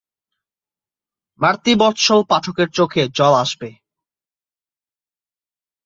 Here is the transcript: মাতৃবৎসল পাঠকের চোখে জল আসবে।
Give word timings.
মাতৃবৎসল 1.39 2.19
পাঠকের 2.29 2.69
চোখে 2.69 3.03
জল 3.15 3.33
আসবে। 3.35 3.69